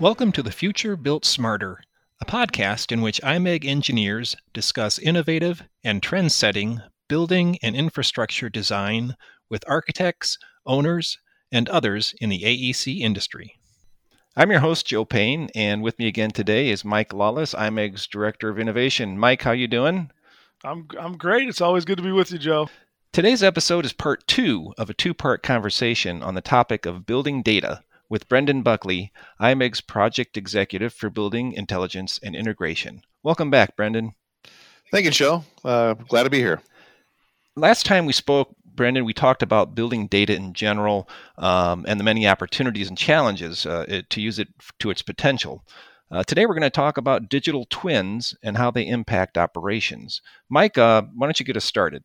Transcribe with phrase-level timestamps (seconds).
[0.00, 1.80] Welcome to The Future Built Smarter,
[2.20, 9.16] a podcast in which IMEG engineers discuss innovative and trend setting building and infrastructure design
[9.50, 11.18] with architects, owners,
[11.50, 13.58] and others in the AEC industry.
[14.36, 18.48] I'm your host, Joe Payne, and with me again today is Mike Lawless, IMEG's Director
[18.50, 19.18] of Innovation.
[19.18, 20.12] Mike, how you doing?
[20.62, 21.48] I'm I'm great.
[21.48, 22.70] It's always good to be with you, Joe.
[23.12, 27.82] Today's episode is part two of a two-part conversation on the topic of building data
[28.08, 33.02] with Brendon Buckley, IMEG's Project Executive for Building Intelligence and Integration.
[33.22, 34.14] Welcome back, Brendon.
[34.90, 35.44] Thank you, Joe.
[35.64, 36.62] Uh, glad to be here.
[37.56, 42.04] Last time we spoke, Brendon, we talked about building data in general um, and the
[42.04, 45.64] many opportunities and challenges uh, it, to use it to its potential.
[46.10, 50.22] Uh, today, we're going to talk about digital twins and how they impact operations.
[50.48, 52.02] Mike, uh, why don't you get us started?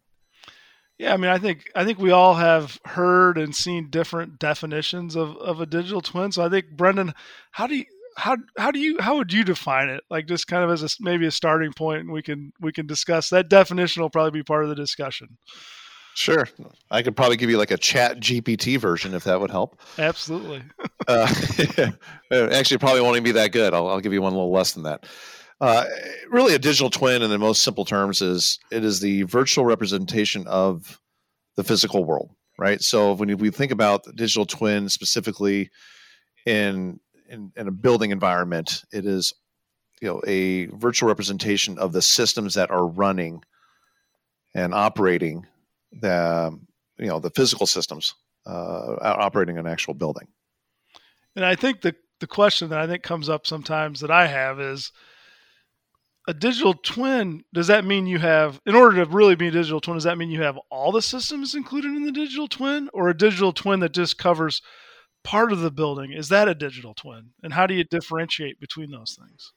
[1.03, 5.17] Yeah, I mean, I think I think we all have heard and seen different definitions
[5.17, 6.31] of, of a digital twin.
[6.31, 7.13] So I think, Brendon,
[7.51, 7.83] how do you
[8.15, 10.01] how how do you how would you define it?
[10.09, 12.87] Like just kind of as a, maybe a starting point, and we can we can
[12.87, 14.01] discuss that definition.
[14.01, 15.37] Will probably be part of the discussion.
[16.15, 16.47] Sure,
[16.89, 19.81] I could probably give you like a Chat GPT version if that would help.
[19.97, 20.63] Absolutely.
[21.09, 21.27] uh,
[22.31, 23.73] actually, probably won't even be that good.
[23.73, 25.05] I'll, I'll give you one a little less than that.
[25.63, 25.85] Uh,
[26.29, 30.45] really, a digital twin, in the most simple terms, is it is the virtual representation
[30.45, 30.99] of
[31.55, 32.81] the physical world, right?
[32.81, 35.69] So when we think about the digital twin specifically
[36.45, 39.33] in, in in a building environment, it is
[40.01, 43.41] you know a virtual representation of the systems that are running
[44.53, 45.47] and operating
[45.93, 46.59] the
[46.97, 50.27] you know the physical systems uh, operating an actual building.
[51.37, 54.59] And I think the the question that I think comes up sometimes that I have
[54.59, 54.91] is
[56.27, 57.43] a digital twin.
[57.53, 60.17] Does that mean you have, in order to really be a digital twin, does that
[60.17, 63.79] mean you have all the systems included in the digital twin, or a digital twin
[63.81, 64.61] that just covers
[65.23, 66.13] part of the building?
[66.13, 67.31] Is that a digital twin?
[67.41, 69.51] And how do you differentiate between those things?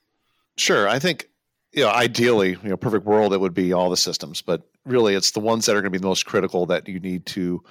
[0.56, 1.28] Sure, I think
[1.72, 5.14] you know, ideally, you know, perfect world, it would be all the systems, but really,
[5.14, 7.62] it's the ones that are going to be the most critical that you need to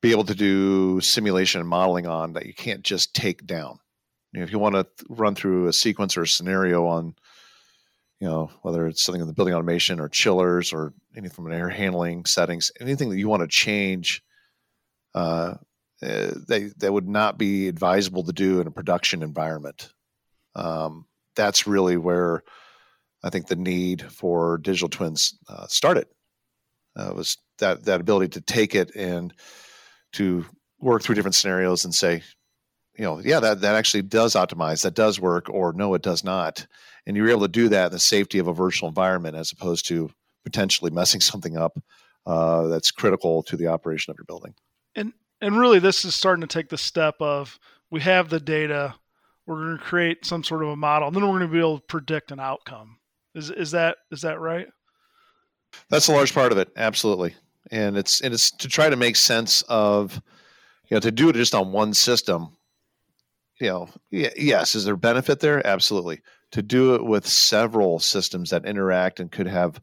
[0.00, 3.78] be able to do simulation and modeling on that you can't just take down.
[4.32, 7.14] You know, if you want to run through a sequence or a scenario on,
[8.20, 11.58] you know, whether it's something in the building automation or chillers or anything from an
[11.58, 14.22] air handling settings, anything that you want to change,
[15.14, 15.54] uh,
[16.02, 19.92] eh, they they would not be advisable to do in a production environment.
[20.54, 22.42] Um, that's really where
[23.24, 26.06] I think the need for digital twins uh, started.
[26.96, 29.32] Uh, was that that ability to take it and
[30.12, 30.44] to
[30.78, 32.22] work through different scenarios and say,
[33.00, 36.22] you know, yeah, that that actually does optimize, that does work, or no, it does
[36.22, 36.66] not,
[37.06, 39.88] and you're able to do that in the safety of a virtual environment as opposed
[39.88, 40.10] to
[40.44, 41.78] potentially messing something up
[42.26, 44.52] uh, that's critical to the operation of your building.
[44.94, 47.58] And and really, this is starting to take the step of
[47.90, 48.96] we have the data,
[49.46, 51.58] we're going to create some sort of a model, and then we're going to be
[51.58, 52.98] able to predict an outcome.
[53.34, 54.66] Is is that is that right?
[55.88, 57.34] That's a large part of it, absolutely.
[57.70, 60.20] And it's and it's to try to make sense of,
[60.90, 62.58] you know, to do it just on one system.
[63.60, 65.64] You know, yes, is there benefit there?
[65.66, 66.20] Absolutely.
[66.52, 69.80] To do it with several systems that interact and could have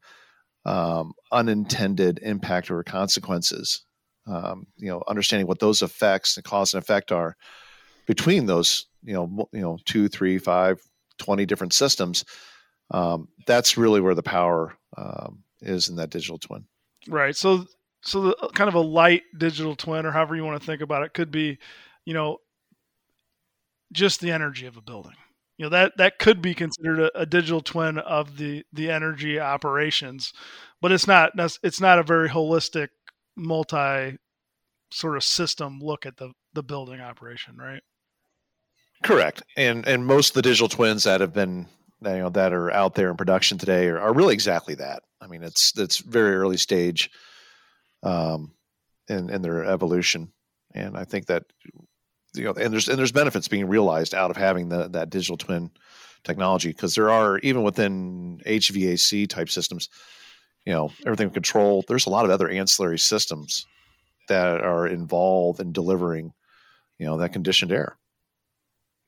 [0.66, 3.86] um, unintended impact or consequences.
[4.26, 7.38] Um, you know, understanding what those effects and cause and effect are
[8.08, 10.82] between those, you know, you know, two, three, five,
[11.20, 12.26] 20 different systems
[12.92, 16.66] um, that's really where the power um, is in that digital twin.
[17.08, 17.36] Right.
[17.36, 17.66] So,
[18.02, 21.04] so the kind of a light digital twin, or however you want to think about
[21.04, 21.58] it, could be,
[22.06, 22.38] you know,
[23.92, 25.16] just the energy of a building.
[25.58, 29.40] You know that that could be considered a, a digital twin of the the energy
[29.40, 30.32] operations,
[30.82, 31.32] but it's not.
[31.64, 32.90] It's not a very holistic,
[33.36, 34.18] multi
[34.92, 37.82] sort of system look at the the building operation, right?
[39.04, 39.42] Correct.
[39.56, 41.68] And and most of the digital twins that have been
[42.04, 45.04] you know that are out there in production today are, are really exactly that.
[45.22, 47.10] I mean, it's it's very early stage,
[48.04, 48.54] um,
[49.08, 50.32] in in their evolution,
[50.74, 51.44] and I think that
[52.38, 55.38] you know, and there's and there's benefits being realized out of having the that digital
[55.38, 55.72] twin
[56.24, 59.90] technology because there are even within HVAC type systems,
[60.66, 61.84] you know, everything control.
[61.88, 63.66] There's a lot of other ancillary systems
[64.30, 66.34] that are involved in delivering,
[67.00, 67.98] you know, that conditioned air.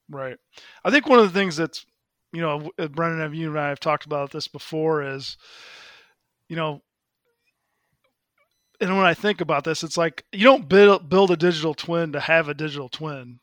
[0.09, 0.37] Right.
[0.83, 1.85] I think one of the things that's
[2.31, 5.37] you know, Brendon, have you and I have talked about this before is,
[6.47, 6.81] you know,
[8.81, 12.11] and when I think about this, it's like you don't build build a digital twin
[12.13, 13.39] to have a digital twin.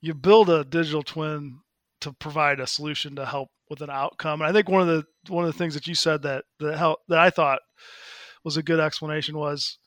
[0.00, 1.60] You build a digital twin
[2.00, 4.40] to provide a solution to help with an outcome.
[4.40, 6.76] And I think one of the one of the things that you said that that
[6.76, 7.60] help, that I thought
[8.44, 9.78] was a good explanation was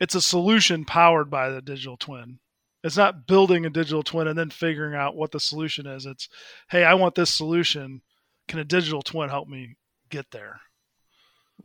[0.00, 2.38] it's a solution powered by the digital twin.
[2.84, 6.06] It's not building a digital twin and then figuring out what the solution is.
[6.06, 6.28] It's,
[6.70, 8.02] hey, I want this solution.
[8.46, 9.74] Can a digital twin help me
[10.08, 10.60] get there?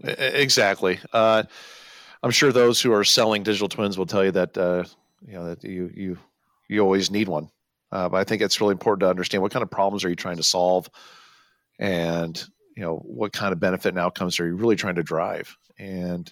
[0.03, 0.99] Exactly.
[1.13, 1.43] Uh,
[2.23, 4.83] I'm sure those who are selling digital twins will tell you that uh,
[5.25, 6.17] you know that you you
[6.67, 7.49] you always need one.
[7.91, 10.15] Uh, but I think it's really important to understand what kind of problems are you
[10.15, 10.89] trying to solve,
[11.79, 12.41] and
[12.75, 16.31] you know what kind of benefit and outcomes are you really trying to drive, and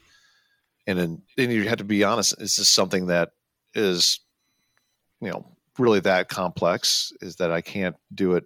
[0.87, 2.41] and then, you have to be honest.
[2.41, 3.31] Is this something that
[3.75, 4.19] is
[5.21, 5.45] you know
[5.77, 7.13] really that complex?
[7.21, 8.45] Is that I can't do it,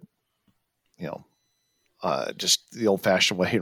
[0.98, 1.24] you know,
[2.02, 3.60] uh, just the old-fashioned way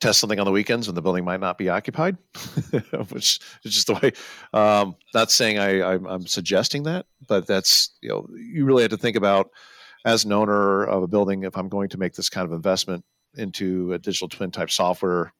[0.00, 2.16] test something on the weekends when the building might not be occupied,
[3.10, 4.12] which is just the way.
[4.52, 8.90] Um, not saying I, I'm, I'm, suggesting that, but that's you know you really have
[8.90, 9.50] to think about
[10.04, 13.04] as an owner of a building if I'm going to make this kind of investment
[13.34, 15.32] into a digital twin type software.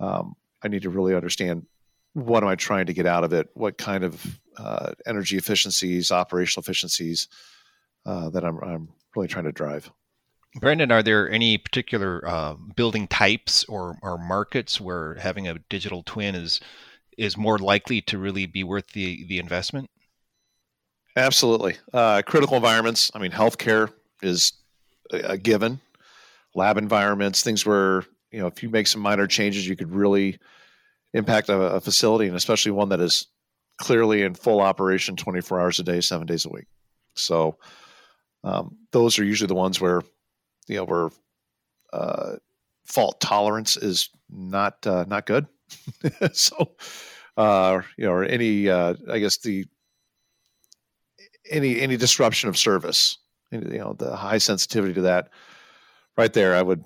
[0.00, 1.66] Um, I need to really understand
[2.14, 6.10] what am I trying to get out of it, what kind of uh, energy efficiencies,
[6.10, 7.28] operational efficiencies
[8.06, 9.90] uh, that I'm, I'm really trying to drive.
[10.56, 16.02] Brandon, are there any particular uh, building types or, or markets where having a digital
[16.02, 16.60] twin is
[17.18, 19.88] is more likely to really be worth the, the investment?
[21.16, 21.76] Absolutely.
[21.92, 23.90] Uh, critical environments, I mean, healthcare
[24.22, 24.52] is
[25.10, 25.80] a, a given.
[26.54, 30.38] Lab environments, things where, you know, if you make some minor changes, you could really
[31.14, 33.28] impact a, a facility, and especially one that is
[33.78, 36.66] clearly in full operation 24 hours a day, seven days a week.
[37.14, 37.56] So,
[38.44, 40.02] um, those are usually the ones where
[40.68, 41.10] you know where
[41.92, 42.36] uh,
[42.84, 45.46] fault tolerance is not uh, not good.
[46.32, 46.76] so
[47.36, 49.66] uh, you know, or any uh, I guess the
[51.50, 53.18] any any disruption of service,
[53.50, 55.30] you know, the high sensitivity to that,
[56.16, 56.84] right there, I would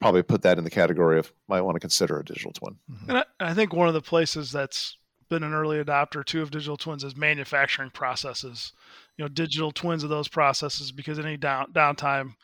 [0.00, 2.76] probably put that in the category of might want to consider a digital twin.
[2.90, 3.10] Mm-hmm.
[3.10, 4.96] And I, I think one of the places that's
[5.32, 8.72] been an early adopter too of digital twins is manufacturing processes.
[9.16, 12.34] You know digital twins of those processes because any down downtime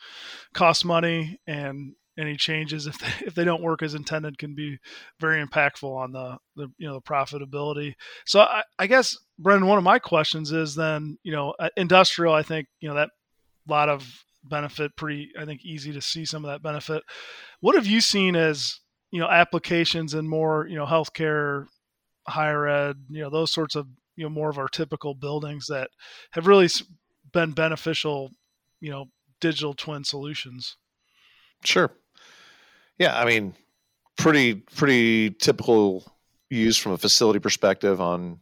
[0.53, 4.79] costs money and any changes if they, if they don't work as intended can be
[5.19, 7.93] very impactful on the, the you know the profitability.
[8.25, 12.33] So I, I guess Brendon one of my questions is then you know uh, industrial
[12.33, 13.09] i think you know that
[13.67, 17.03] lot of benefit pretty i think easy to see some of that benefit.
[17.59, 18.79] What have you seen as
[19.11, 21.67] you know applications in more you know healthcare
[22.29, 25.89] higher ed you know those sorts of you know more of our typical buildings that
[26.31, 26.69] have really
[27.31, 28.31] been beneficial
[28.81, 29.05] you know
[29.41, 30.77] digital twin solutions.
[31.63, 31.91] Sure.
[32.97, 33.53] Yeah i mean
[34.17, 36.03] pretty pretty typical
[36.49, 38.39] use from a facility perspective on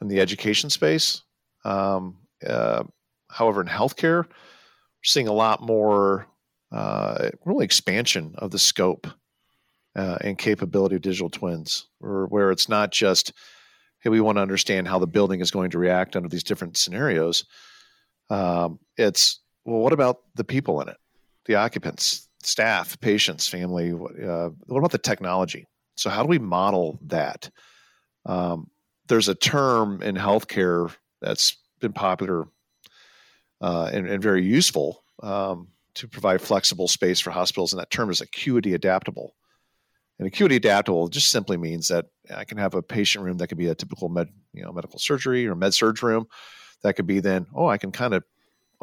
[0.00, 1.22] in the education space.
[1.64, 2.16] Um,
[2.46, 2.84] uh,
[3.28, 6.26] however in healthcare we're seeing a lot more
[6.72, 9.06] uh, really expansion of the scope
[9.96, 13.32] uh, and capability of digital twins where, where it's not just
[14.02, 16.76] hey, we want to understand how the building is going to react under these different
[16.76, 17.44] scenarios.
[18.30, 20.96] Um, it's well, what about the people in it,
[21.46, 23.92] the occupants, staff, patients, family?
[23.92, 25.66] Uh, what about the technology?
[25.96, 27.50] So, how do we model that?
[28.26, 28.70] Um,
[29.08, 32.46] there's a term in healthcare that's been popular
[33.60, 38.10] uh, and, and, very useful um, to provide flexible space for hospitals, and that term
[38.10, 39.34] is acuity adaptable.
[40.20, 43.56] And acuity adaptable just simply means that I can have a patient room that could
[43.56, 46.26] be a typical med, you know, medical surgery or med surg room.
[46.82, 48.22] That could be then, oh, I can kind of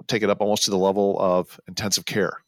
[0.07, 2.41] take it up almost to the level of intensive care,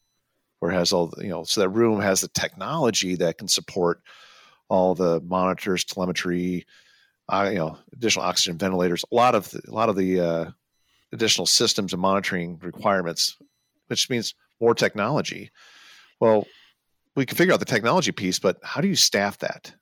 [0.57, 4.01] where it has all, you know, so that room has the technology that can support
[4.69, 6.65] all the monitors, telemetry,
[7.27, 10.45] uh, you know, additional oxygen ventilators, a lot of the, a lot of the uh,
[11.13, 13.37] additional systems and monitoring requirements,
[13.85, 15.51] which means more technology.
[16.19, 16.47] Well,
[17.15, 19.73] we can figure out the technology piece, but how do you staff that?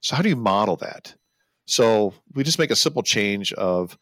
[0.00, 1.14] So how do you model that?
[1.66, 3.96] So we just make a simple change of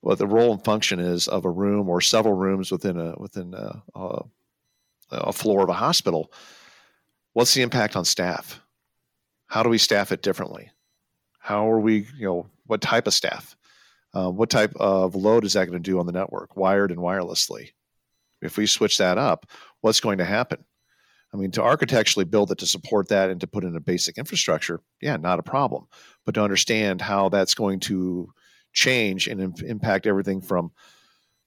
[0.00, 3.54] what the role and function is of a room or several rooms within a within
[3.54, 4.22] a, a,
[5.10, 6.32] a floor of a hospital.
[7.32, 8.60] What's the impact on staff?
[9.46, 10.70] How do we staff it differently?
[11.38, 13.56] How are we, you know, what type of staff?
[14.14, 17.00] Uh, what type of load is that going to do on the network, wired and
[17.00, 17.70] wirelessly?
[18.40, 19.46] If we switch that up,
[19.80, 20.64] what's going to happen?
[21.32, 24.16] I mean, to architecturally build it to support that and to put in a basic
[24.16, 25.86] infrastructure, yeah, not a problem.
[26.24, 28.32] But to understand how that's going to
[28.72, 30.72] change and imp- impact everything from,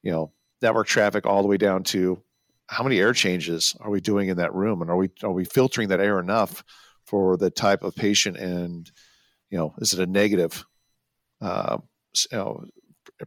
[0.04, 2.22] you know, network traffic all the way down to
[2.68, 5.44] how many air changes are we doing in that room, and are we are we
[5.44, 6.64] filtering that air enough
[7.06, 8.90] for the type of patient, and
[9.50, 10.64] you know, is it a negative,
[11.42, 11.78] uh,
[12.32, 12.64] you know,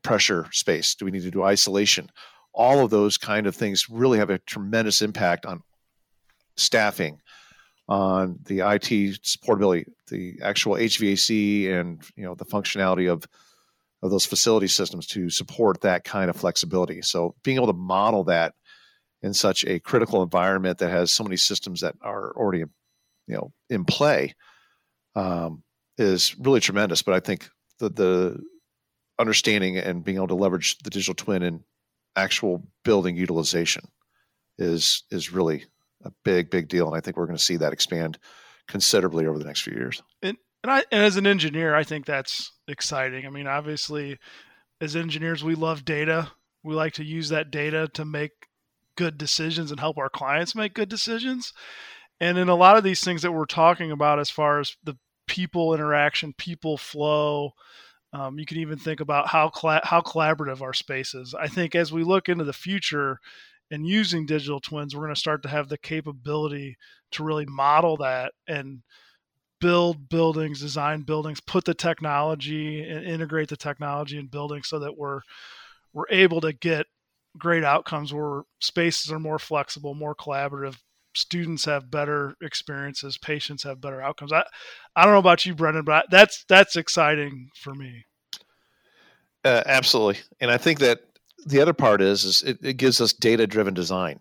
[0.02, 0.94] pressure space?
[0.94, 2.10] Do we need to do isolation?
[2.54, 5.62] All of those kind of things really have a tremendous impact on
[6.56, 7.20] staffing,
[7.88, 13.26] on the IT supportability, the actual HVAC, and you know the functionality of
[14.02, 17.00] of those facility systems to support that kind of flexibility.
[17.02, 18.54] So being able to model that
[19.22, 23.52] in such a critical environment that has so many systems that are already, you know,
[23.70, 24.34] in play,
[25.16, 25.62] um,
[25.96, 27.02] is really tremendous.
[27.02, 28.42] But I think the the
[29.18, 31.62] understanding and being able to leverage the digital twin in
[32.16, 33.88] actual building utilization
[34.58, 35.64] is is really
[36.04, 38.18] a big big deal, and I think we're going to see that expand
[38.68, 40.02] considerably over the next few years.
[40.22, 43.26] And and I and as an engineer, I think that's exciting.
[43.26, 44.18] I mean, obviously,
[44.80, 46.30] as engineers, we love data.
[46.62, 48.30] We like to use that data to make
[48.96, 51.52] good decisions and help our clients make good decisions.
[52.20, 54.96] And in a lot of these things that we're talking about, as far as the
[55.26, 57.50] people interaction, people flow,
[58.12, 59.50] um, you can even think about how
[59.82, 61.34] how collaborative our space is.
[61.34, 63.18] I think as we look into the future
[63.74, 66.76] and using digital twins, we're going to start to have the capability
[67.10, 68.82] to really model that and
[69.60, 74.96] build buildings, design buildings, put the technology and integrate the technology in buildings so that
[74.96, 75.20] we're
[75.92, 76.86] we're able to get
[77.36, 80.76] great outcomes where spaces are more flexible, more collaborative.
[81.16, 84.32] Students have better experiences, patients have better outcomes.
[84.32, 84.44] I,
[84.94, 88.04] I don't know about you, Brendon, but that's that's exciting for me.
[89.44, 91.00] Uh, absolutely, and I think that
[91.46, 94.20] the other part is is it, it gives us data driven design.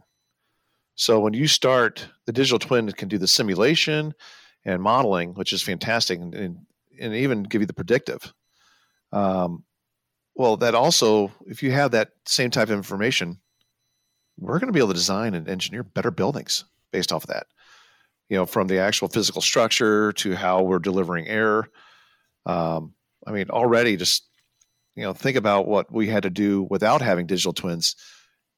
[0.96, 4.14] So when you start, the digital twin can do the simulation
[4.66, 6.58] and modeling, which is fantastic, and, and,
[7.00, 8.32] and even give you the predictive.
[9.12, 9.64] Um,
[10.36, 13.40] well, that also, if you have that same type of information,
[14.38, 17.48] we're going to be able to design and engineer better buildings based off of that.
[18.30, 21.70] You know, from the actual physical structure to how we're delivering air.
[22.46, 22.94] Um,
[23.28, 24.28] I mean, already just
[24.96, 27.96] you know think about what we had to do without having digital twins.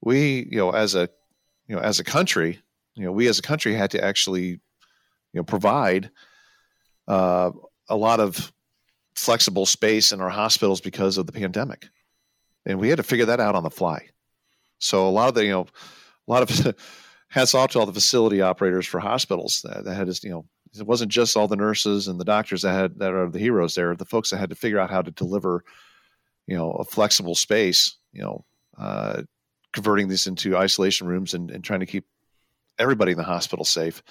[0.01, 1.09] We, you know, as a
[1.67, 2.59] you know as a country,
[2.95, 4.59] you know, we as a country had to actually you
[5.33, 6.11] know provide
[7.07, 7.51] uh,
[7.89, 8.51] a lot of
[9.15, 11.87] flexible space in our hospitals because of the pandemic.
[12.65, 14.09] And we had to figure that out on the fly.
[14.79, 15.67] So a lot of the, you know,
[16.27, 16.75] a lot of
[17.29, 20.45] hats off to all the facility operators for hospitals that, that had to, you know,
[20.77, 23.75] it wasn't just all the nurses and the doctors that had that are the heroes
[23.75, 25.63] there, the folks that had to figure out how to deliver,
[26.47, 28.45] you know, a flexible space, you know,
[28.77, 29.23] uh,
[29.73, 32.05] converting these into isolation rooms and, and trying to keep
[32.79, 34.03] everybody in the hospital safe.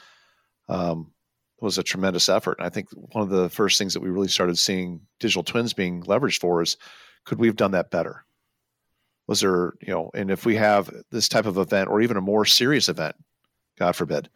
[0.69, 1.13] Um,
[1.61, 2.59] was a tremendous effort.
[2.59, 5.73] And I think one of the first things that we really started seeing digital twins
[5.73, 6.77] being leveraged for is
[7.25, 8.25] could we have done that better?
[9.27, 12.21] Was there, you know, and if we have this type of event or even a
[12.21, 13.17] more serious event,
[13.79, 14.29] God forbid,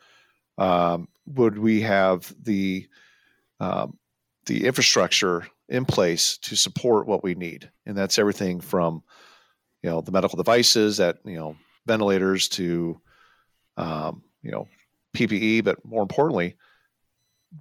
[0.56, 2.88] um, would we have the
[3.60, 3.98] um,
[4.48, 7.70] the infrastructure in place to support what we need?
[7.86, 9.02] And that's everything from,
[9.82, 13.00] you know, the medical devices that you know ventilators to,
[13.76, 14.66] um, you know,
[15.16, 16.56] PPE, but more importantly,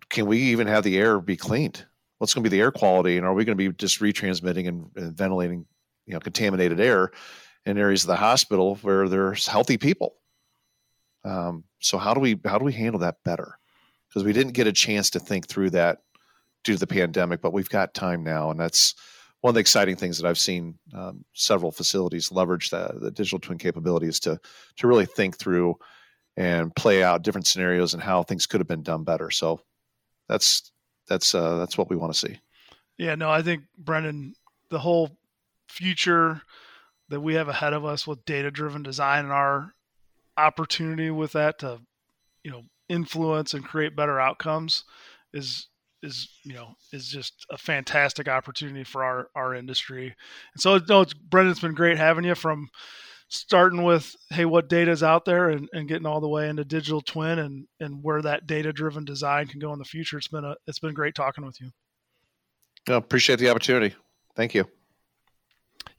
[0.10, 1.86] can we even have the air be cleaned?
[2.17, 4.67] What's going to be the air quality, and are we going to be just retransmitting
[4.67, 5.65] and, and ventilating,
[6.06, 7.12] you know, contaminated air
[7.65, 10.15] in areas of the hospital where there's healthy people?
[11.24, 13.60] Um, so how do we how do we handle that better?
[14.08, 16.00] Because we didn't get a chance to think through that
[16.68, 18.94] due to the pandemic, but we've got time now, and that's
[19.40, 23.40] one of the exciting things that I've seen um, several facilities leverage the, the digital
[23.40, 24.38] twin capabilities to
[24.76, 25.78] to really think through
[26.36, 29.32] and play out different scenarios and how things could have been done better.
[29.32, 29.62] So
[30.28, 30.74] that's
[31.08, 32.38] that's uh, that's what we want to see.
[32.98, 34.36] Yeah, no, I think Brendon,
[34.70, 35.12] the whole
[35.70, 36.42] future
[37.08, 39.74] that we have ahead of us with data driven design and our
[40.36, 41.80] opportunity with that to
[42.44, 44.84] you know influence and create better outcomes
[45.32, 45.68] is
[46.04, 50.16] is you know is just a fantastic opportunity for our our industry.
[50.54, 52.70] And so no it's Brendon, it's been great having you from
[53.30, 56.63] starting with hey what data is out there and, and getting all the way into
[56.63, 60.18] digital twin and and where that data driven design can go in the future.
[60.18, 61.72] It's been a it's been great talking with you.
[62.88, 63.96] Yeah, appreciate the opportunity.
[64.36, 64.66] Thank you.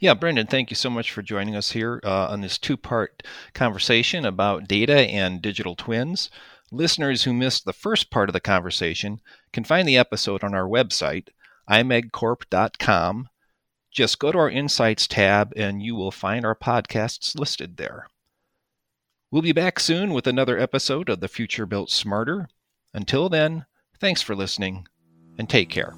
[0.00, 3.22] Yeah, Brendon, thank you so much for joining us here uh, on this two part
[3.52, 6.30] conversation about data and digital twins.
[6.70, 9.20] Listeners who missed the first part of the conversation
[9.52, 11.28] can find the episode on our website,
[11.68, 13.28] imegcorp.com
[13.90, 18.06] just go to our Insights tab and you will find our podcasts listed there.
[19.30, 22.48] We'll be back soon with another episode of The Future Built Smarter.
[22.94, 23.66] Until then,
[24.00, 24.86] thanks for listening
[25.36, 25.94] and take care.